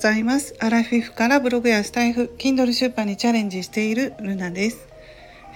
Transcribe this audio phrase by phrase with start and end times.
[0.00, 0.54] ざいます。
[0.60, 4.88] アラフィフからブログやスタイフ Kindle 出版にチャレンジしているルナです。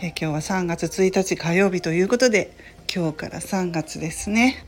[0.03, 2.55] え今日は3月1日火曜日ということで
[2.95, 4.63] 今日から3月ですね。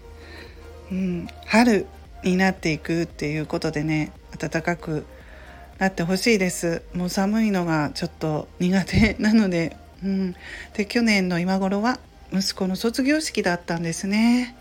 [0.91, 1.87] うん春
[2.25, 5.05] になっていくっていうことでね暖かく
[5.79, 6.81] なってほしいです。
[6.95, 9.77] もう寒いのがちょっと苦手なので。
[10.03, 10.35] うん。
[10.73, 11.99] で去年の今頃は
[12.33, 14.57] 息子の卒業式だったんですね。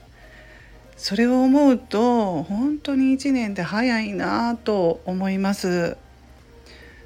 [0.98, 5.98] それを思うと本当に1年で早いなと思います。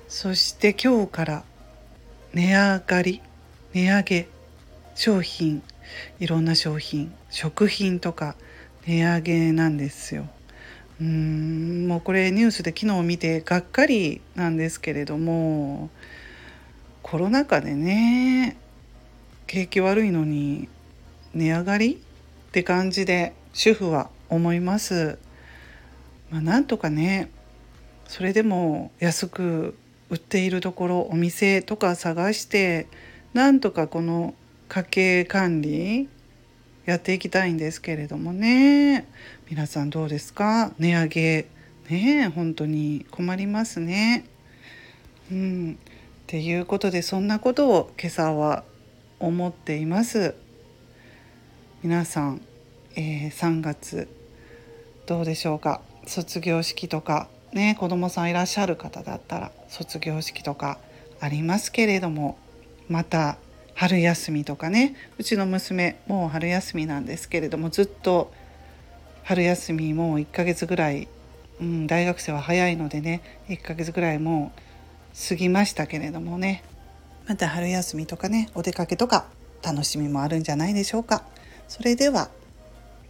[0.07, 1.43] そして今日から
[2.33, 3.21] 値上がり
[3.73, 4.27] 値上げ
[4.95, 5.63] 商品
[6.19, 8.35] いろんな商品食品とか
[8.85, 10.27] 値上げなんですよ。
[10.99, 15.89] うーんもうこれニュースで昨日見てがっかりなんですけれども
[17.01, 18.57] コロナ禍でね
[19.47, 20.67] 景気悪いのに
[21.33, 22.03] 値上がり
[22.49, 25.17] って感じで主婦は思います。
[26.29, 27.31] まあ、なんとかね
[28.07, 29.75] それでも安く
[30.09, 32.87] 売っているところお店とか探して
[33.33, 34.33] なんとかこの
[34.67, 36.09] 家計管理
[36.85, 39.07] やっていきたいんですけれどもね
[39.49, 40.73] 皆さんどうですか？
[40.79, 41.47] 値上げ
[41.89, 44.25] ね本当に困りますね。
[45.31, 45.85] うん、っ
[46.25, 48.63] ていうことでそんなことを今朝は
[49.19, 50.33] 思っています。
[51.83, 52.41] 皆さん
[52.95, 54.07] えー、3月
[55.05, 55.81] どうでしょうか？
[56.05, 60.79] 卒業式とかね子供さんいらっしゃる方だったら卒業式とか
[61.19, 62.37] ありますけれども
[62.87, 63.37] また
[63.75, 68.33] 春休みとかねうちの娘もう春休みなんですけれどもずっと
[69.23, 71.07] 春休みもう1ヶ月ぐらい、
[71.61, 76.63] うん、大学生は早いのでね1ヶ月ぐらいもう過ぎましたけれどもね
[77.27, 79.25] また春休みとかねお出かけとか
[79.63, 81.23] 楽しみもあるんじゃないでしょうか。
[81.67, 82.29] それでは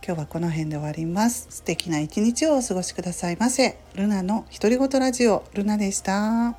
[0.05, 1.47] 今日はこの辺で終わります。
[1.49, 3.77] 素敵な一日をお過ごしくださいませ。
[3.95, 6.55] ルナの独り言ラジオルナでした。